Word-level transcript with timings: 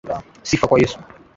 Sifa 0.47 0.67
kwa 0.67 0.79
Yesu. 0.79 0.99